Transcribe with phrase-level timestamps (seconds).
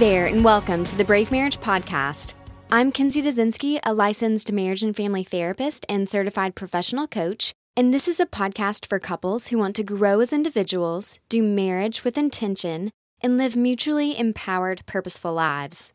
[0.00, 2.32] There, and welcome to the Brave Marriage Podcast.
[2.70, 8.08] I'm Kinsey Dazinski, a licensed marriage and family therapist and certified professional coach, and this
[8.08, 12.88] is a podcast for couples who want to grow as individuals, do marriage with intention,
[13.20, 15.92] and live mutually empowered, purposeful lives.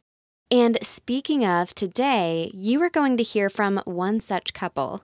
[0.52, 5.02] And speaking of today, you are going to hear from one such couple.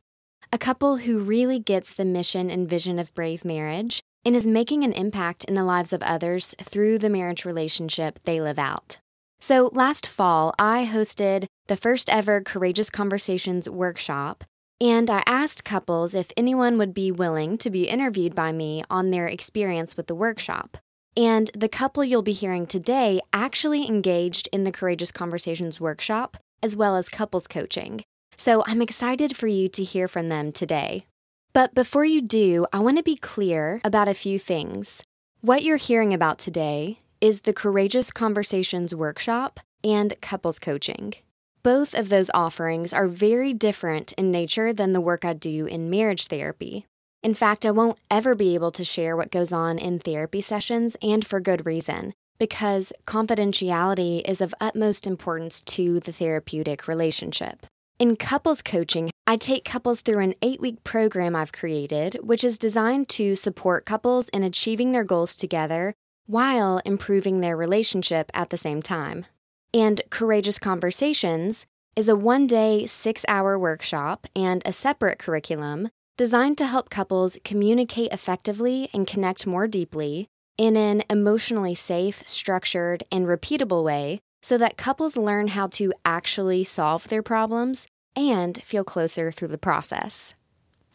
[0.54, 4.84] A couple who really gets the mission and vision of Brave Marriage and is making
[4.84, 9.00] an impact in the lives of others through the marriage relationship they live out.
[9.40, 14.44] So, last fall, I hosted the first ever Courageous Conversations workshop,
[14.80, 19.10] and I asked couples if anyone would be willing to be interviewed by me on
[19.10, 20.78] their experience with the workshop.
[21.18, 26.76] And the couple you'll be hearing today actually engaged in the Courageous Conversations workshop, as
[26.76, 28.02] well as couples coaching.
[28.38, 31.06] So I'm excited for you to hear from them today.
[31.54, 35.04] But before you do, I want to be clear about a few things.
[35.42, 41.14] What you're hearing about today is the Courageous Conversations workshop and couples coaching.
[41.62, 45.90] Both of those offerings are very different in nature than the work I do in
[45.90, 46.86] marriage therapy.
[47.22, 50.96] In fact, I won't ever be able to share what goes on in therapy sessions,
[51.02, 57.66] and for good reason, because confidentiality is of utmost importance to the therapeutic relationship.
[58.02, 62.58] In couples coaching, I take couples through an eight week program I've created, which is
[62.58, 65.94] designed to support couples in achieving their goals together
[66.26, 69.28] while improving their relationship at the same time.
[69.72, 76.58] And Courageous Conversations is a one day, six hour workshop and a separate curriculum designed
[76.58, 80.28] to help couples communicate effectively and connect more deeply
[80.58, 86.64] in an emotionally safe, structured, and repeatable way so that couples learn how to actually
[86.64, 90.36] solve their problems and feel closer through the process.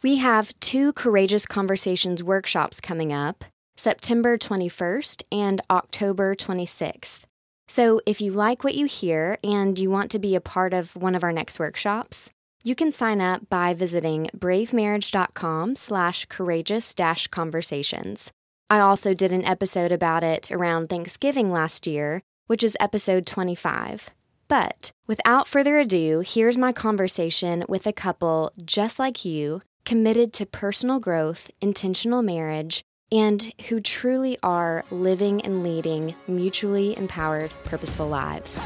[0.03, 3.45] We have two Courageous Conversations workshops coming up
[3.77, 7.25] September 21st and October 26th.
[7.69, 10.95] So if you like what you hear and you want to be a part of
[10.97, 12.31] one of our next workshops,
[12.63, 18.33] you can sign up by visiting bravemarriage.com slash courageous dash conversations.
[18.69, 24.11] I also did an episode about it around Thanksgiving last year, which is episode 25.
[24.49, 30.47] But without further ado, here's my conversation with a couple just like you, committed to
[30.47, 38.65] personal growth, intentional marriage, and who truly are living and leading mutually empowered, purposeful lives.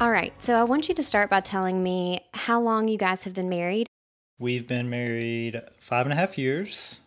[0.00, 3.24] All right, so I want you to start by telling me how long you guys
[3.24, 3.86] have been married
[4.40, 7.02] We've been married five and a half years.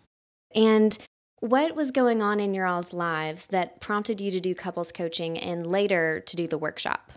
[0.54, 0.96] And
[1.40, 5.40] what was going on in your all's lives that prompted you to do couples coaching
[5.40, 7.12] and later to do the workshop?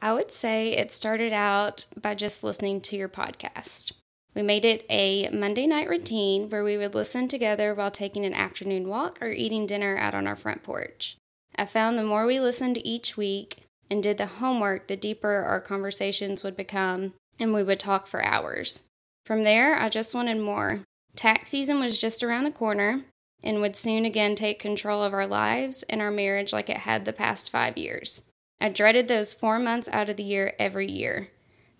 [0.00, 3.94] I would say it started out by just listening to your podcast.
[4.32, 8.34] We made it a Monday night routine where we would listen together while taking an
[8.34, 11.16] afternoon walk or eating dinner out on our front porch.
[11.56, 15.60] I found the more we listened each week and did the homework, the deeper our
[15.60, 18.84] conversations would become, and we would talk for hours.
[19.28, 20.80] From there, I just wanted more.
[21.14, 23.02] Tax season was just around the corner
[23.44, 27.04] and would soon again take control of our lives and our marriage like it had
[27.04, 28.22] the past five years.
[28.58, 31.28] I dreaded those four months out of the year every year.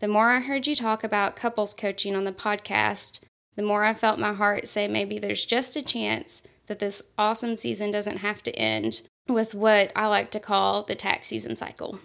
[0.01, 3.25] The more I heard you talk about couples coaching on the podcast,
[3.57, 7.57] the more I felt my heart say maybe there's just a chance that this awesome
[7.57, 11.99] season doesn't have to end with what I like to call the tax season cycle.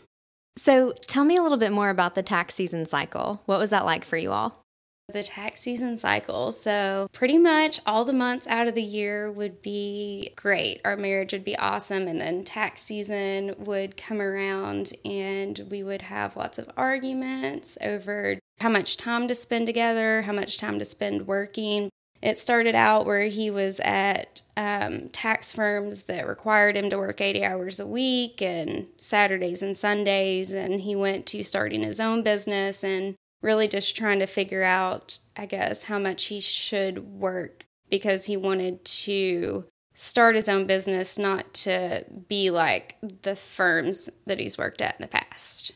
[0.55, 3.41] So, tell me a little bit more about the tax season cycle.
[3.45, 4.62] What was that like for you all?
[5.07, 6.51] The tax season cycle.
[6.51, 10.81] So, pretty much all the months out of the year would be great.
[10.85, 12.07] Our marriage would be awesome.
[12.07, 18.39] And then tax season would come around, and we would have lots of arguments over
[18.59, 21.89] how much time to spend together, how much time to spend working.
[22.21, 27.19] It started out where he was at um, tax firms that required him to work
[27.19, 30.53] 80 hours a week and Saturdays and Sundays.
[30.53, 35.19] And he went to starting his own business and really just trying to figure out,
[35.37, 41.19] I guess, how much he should work because he wanted to start his own business,
[41.19, 45.73] not to be like the firms that he's worked at in the past.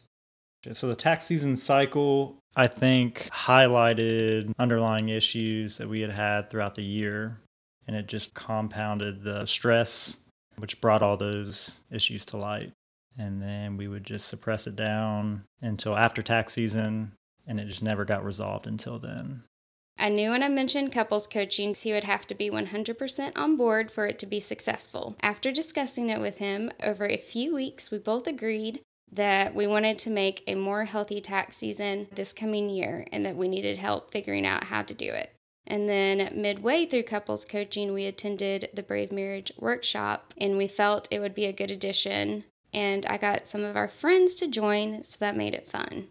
[0.71, 6.75] So the tax season cycle, I think, highlighted underlying issues that we had had throughout
[6.75, 7.37] the year,
[7.85, 10.19] and it just compounded the stress,
[10.57, 12.71] which brought all those issues to light.
[13.19, 17.13] And then we would just suppress it down until after tax season,
[17.47, 19.44] and it just never got resolved until then.
[19.99, 23.89] I knew when I mentioned couples coaching, he would have to be 100% on board
[23.89, 25.15] for it to be successful.
[25.23, 29.97] After discussing it with him over a few weeks, we both agreed that we wanted
[29.99, 34.11] to make a more healthy tax season this coming year and that we needed help
[34.11, 35.31] figuring out how to do it.
[35.65, 41.07] And then midway through couples coaching, we attended the Brave Marriage workshop and we felt
[41.11, 42.43] it would be a good addition.
[42.73, 46.09] And I got some of our friends to join, so that made it fun.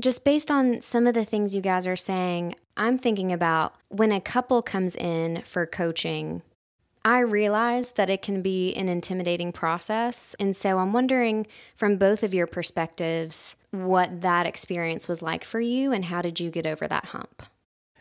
[0.00, 4.12] Just based on some of the things you guys are saying, I'm thinking about when
[4.12, 6.42] a couple comes in for coaching,
[7.04, 10.36] I realize that it can be an intimidating process.
[10.38, 15.60] And so I'm wondering from both of your perspectives what that experience was like for
[15.60, 17.42] you and how did you get over that hump?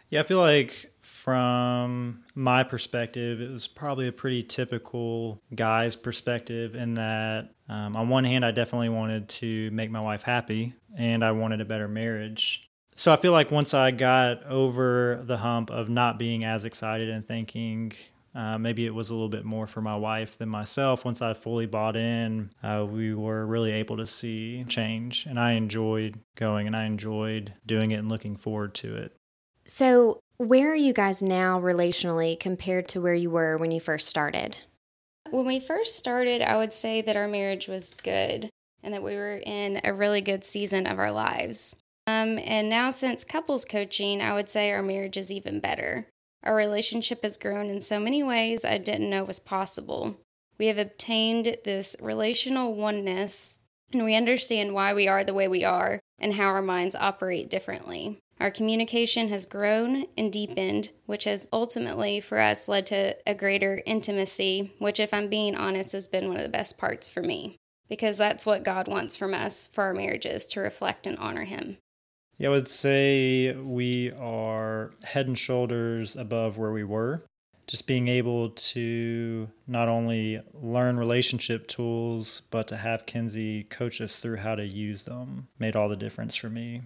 [0.10, 6.76] Yeah, I feel like from my perspective, it was probably a pretty typical guy's perspective
[6.76, 11.26] in that, um, on one hand, I definitely wanted to make my wife happy and
[11.26, 12.70] I wanted a better marriage.
[12.96, 17.10] So I feel like once I got over the hump of not being as excited
[17.10, 17.92] and thinking,
[18.34, 21.04] uh, maybe it was a little bit more for my wife than myself.
[21.04, 25.54] Once I fully bought in, uh, we were really able to see change, and I
[25.54, 29.14] enjoyed going and I enjoyed doing it and looking forward to it.
[29.68, 34.08] So, where are you guys now relationally compared to where you were when you first
[34.08, 34.60] started?
[35.30, 38.50] When we first started, I would say that our marriage was good
[38.82, 41.76] and that we were in a really good season of our lives.
[42.08, 46.08] Um, and now, since couples coaching, I would say our marriage is even better.
[46.44, 50.16] Our relationship has grown in so many ways I didn't know was possible.
[50.58, 53.60] We have obtained this relational oneness,
[53.92, 57.50] and we understand why we are the way we are and how our minds operate
[57.50, 58.22] differently.
[58.40, 63.82] Our communication has grown and deepened, which has ultimately for us led to a greater
[63.86, 67.58] intimacy, which, if I'm being honest, has been one of the best parts for me
[67.90, 71.78] because that's what God wants from us for our marriages to reflect and honor Him.
[72.38, 77.24] Yeah, I would say we are head and shoulders above where we were.
[77.66, 84.22] Just being able to not only learn relationship tools, but to have Kinsey coach us
[84.22, 86.84] through how to use them made all the difference for me.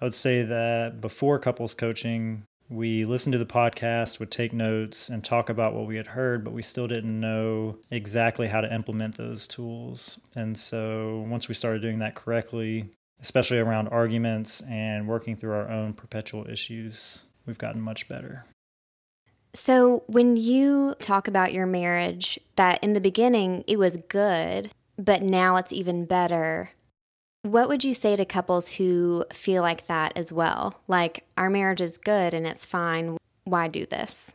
[0.00, 5.08] I would say that before couples coaching, we listened to the podcast, would take notes,
[5.08, 8.74] and talk about what we had heard, but we still didn't know exactly how to
[8.74, 10.20] implement those tools.
[10.34, 12.90] And so once we started doing that correctly,
[13.20, 18.44] especially around arguments and working through our own perpetual issues, we've gotten much better.
[19.54, 25.22] So, when you talk about your marriage, that in the beginning it was good, but
[25.22, 26.70] now it's even better,
[27.46, 30.80] what would you say to couples who feel like that as well?
[30.88, 33.16] Like, our marriage is good and it's fine.
[33.44, 34.34] Why do this?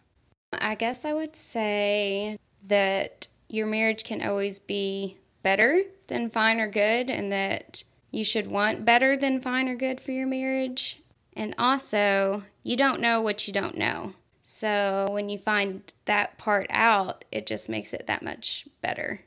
[0.54, 2.38] I guess I would say
[2.68, 8.48] that your marriage can always be better than fine or good, and that you should
[8.48, 11.02] want better than fine or good for your marriage.
[11.34, 14.14] And also, you don't know what you don't know.
[14.42, 19.22] So when you find that part out, it just makes it that much better.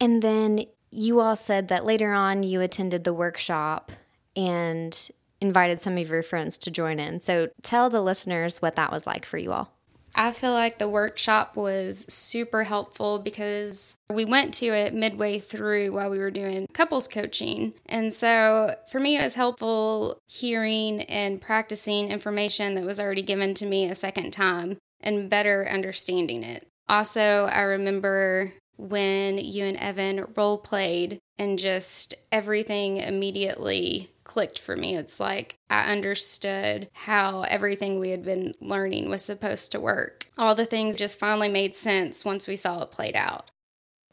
[0.00, 0.60] And then
[0.90, 3.92] you all said that later on you attended the workshop
[4.34, 5.10] and
[5.40, 7.20] invited some of your friends to join in.
[7.20, 9.72] So tell the listeners what that was like for you all.
[10.18, 15.92] I feel like the workshop was super helpful because we went to it midway through
[15.92, 17.74] while we were doing couples coaching.
[17.84, 23.52] And so for me, it was helpful hearing and practicing information that was already given
[23.54, 26.66] to me a second time and better understanding it.
[26.88, 34.76] Also, I remember when you and Evan role played and just everything immediately clicked for
[34.76, 34.96] me.
[34.96, 40.26] It's like I understood how everything we had been learning was supposed to work.
[40.36, 43.50] All the things just finally made sense once we saw it played out.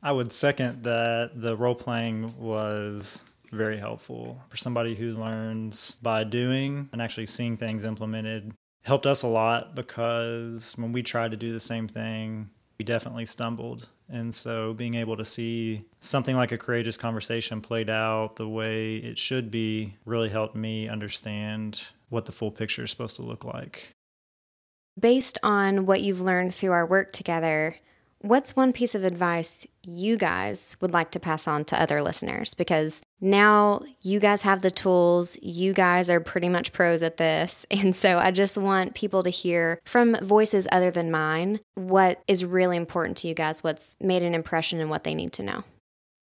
[0.01, 6.23] I would second that the role playing was very helpful for somebody who learns by
[6.23, 8.53] doing and actually seeing things implemented.
[8.83, 13.25] helped us a lot because when we tried to do the same thing, we definitely
[13.25, 18.47] stumbled and so being able to see something like a courageous conversation played out the
[18.47, 23.21] way it should be really helped me understand what the full picture is supposed to
[23.23, 23.91] look like.
[24.99, 27.75] Based on what you've learned through our work together,
[28.23, 32.53] what's one piece of advice you guys would like to pass on to other listeners?
[32.53, 37.65] Because now you guys have the tools, you guys are pretty much pros at this.
[37.83, 42.45] And so I just want people to hear from voices other than mine what is
[42.45, 45.63] really important to you guys, what's made an impression, and what they need to know.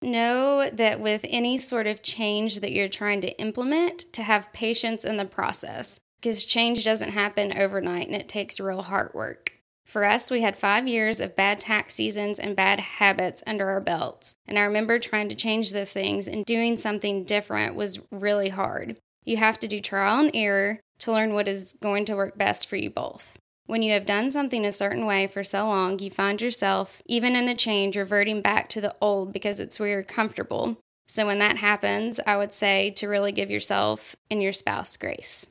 [0.01, 5.05] Know that with any sort of change that you're trying to implement, to have patience
[5.05, 9.50] in the process because change doesn't happen overnight and it takes real hard work.
[9.85, 13.81] For us, we had five years of bad tax seasons and bad habits under our
[13.81, 14.35] belts.
[14.47, 18.97] And I remember trying to change those things and doing something different was really hard.
[19.25, 22.69] You have to do trial and error to learn what is going to work best
[22.69, 23.37] for you both.
[23.65, 27.35] When you have done something a certain way for so long, you find yourself, even
[27.35, 30.77] in the change, reverting back to the old because it's where you're comfortable.
[31.07, 35.47] So when that happens, I would say to really give yourself and your spouse grace.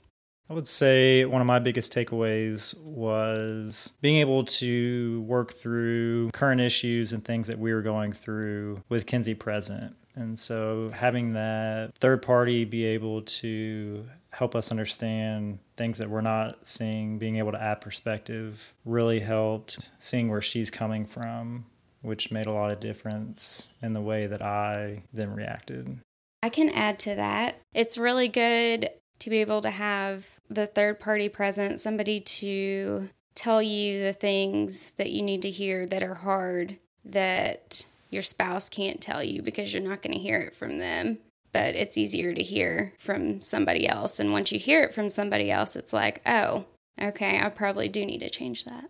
[0.50, 6.61] I would say one of my biggest takeaways was being able to work through current
[6.61, 9.95] issues and things that we were going through with Kinsey present.
[10.16, 16.21] And so having that third party be able to help us understand things that we're
[16.21, 21.64] not seeing, being able to add perspective really helped seeing where she's coming from,
[22.02, 26.00] which made a lot of difference in the way that I then reacted.
[26.42, 27.54] I can add to that.
[27.73, 28.88] It's really good
[29.21, 34.91] to be able to have the third party present, somebody to tell you the things
[34.93, 39.73] that you need to hear that are hard that your spouse can't tell you because
[39.73, 41.19] you're not going to hear it from them.
[41.53, 44.21] But it's easier to hear from somebody else.
[44.21, 46.67] And once you hear it from somebody else, it's like, oh,
[47.00, 48.85] okay, I probably do need to change that.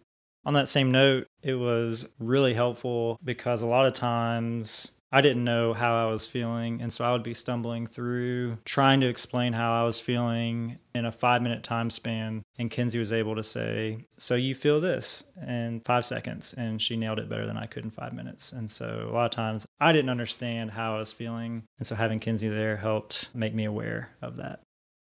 [0.44, 5.44] On that same note, it was really helpful because a lot of times I didn't
[5.44, 6.80] know how I was feeling.
[6.80, 11.04] And so I would be stumbling through trying to explain how I was feeling in
[11.04, 12.42] a five minute time span.
[12.58, 16.54] And Kinsey was able to say, So you feel this in five seconds.
[16.54, 18.52] And she nailed it better than I could in five minutes.
[18.52, 21.64] And so a lot of times I didn't understand how I was feeling.
[21.78, 24.60] And so having Kinsey there helped make me aware of that.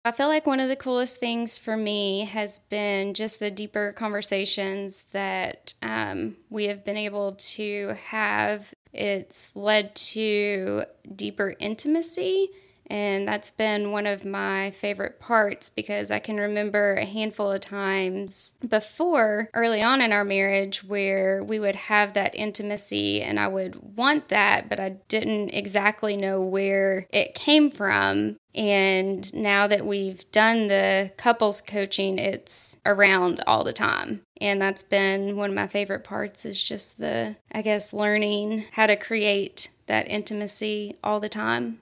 [0.03, 3.93] I feel like one of the coolest things for me has been just the deeper
[3.95, 8.73] conversations that um, we have been able to have.
[8.93, 10.83] It's led to
[11.15, 12.49] deeper intimacy
[12.91, 17.61] and that's been one of my favorite parts because I can remember a handful of
[17.61, 23.47] times before, early on in our marriage, where we would have that intimacy and I
[23.47, 28.35] would want that, but I didn't exactly know where it came from.
[28.53, 34.21] And now that we've done the couples coaching, it's around all the time.
[34.39, 38.87] And that's been one of my favorite parts is just the, I guess, learning how
[38.87, 41.79] to create that intimacy all the time.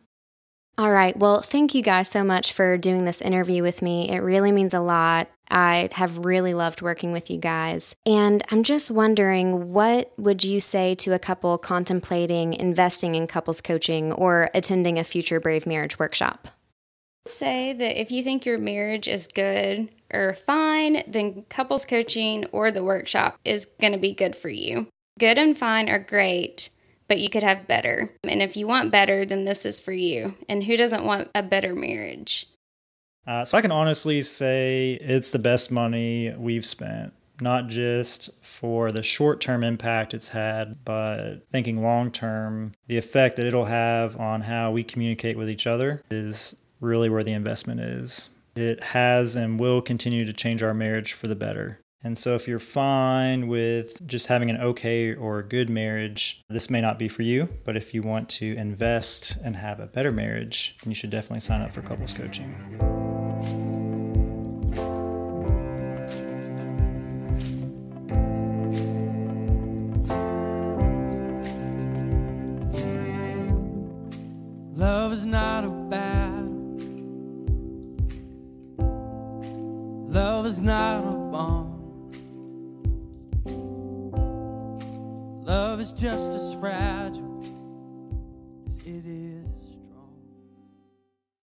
[0.78, 1.18] All right.
[1.18, 4.10] Well, thank you guys so much for doing this interview with me.
[4.10, 5.30] It really means a lot.
[5.50, 7.96] I have really loved working with you guys.
[8.06, 13.60] And I'm just wondering what would you say to a couple contemplating investing in couples
[13.60, 16.48] coaching or attending a future Brave Marriage workshop?
[17.30, 22.72] Say that if you think your marriage is good or fine, then couples coaching or
[22.72, 24.88] the workshop is going to be good for you.
[25.20, 26.70] Good and fine are great
[27.10, 28.14] but you could have better.
[28.24, 30.36] And if you want better, then this is for you.
[30.48, 32.46] And who doesn't want a better marriage?
[33.28, 38.92] Uh, so I can honestly say it's the best money we've spent, not just for
[38.92, 44.18] the short term impact it's had, but thinking long term, the effect that it'll have
[44.18, 48.30] on how we communicate with each other is really where the investment is.
[48.56, 51.80] It has and will continue to change our marriage for the better.
[52.04, 56.70] And so, if you're fine with just having an okay or a good marriage, this
[56.70, 57.50] may not be for you.
[57.66, 61.42] But if you want to invest and have a better marriage, then you should definitely
[61.42, 62.99] sign up for couples coaching.